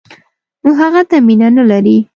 [0.63, 1.97] نو هغه ته مینه نه لري.